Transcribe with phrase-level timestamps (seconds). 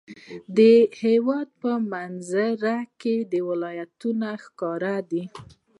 [0.57, 0.59] د
[1.01, 3.15] هېواد په منظره کې
[3.49, 5.23] ولایتونه ښکاره دي.